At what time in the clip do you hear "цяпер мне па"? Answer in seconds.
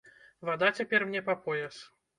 0.79-1.41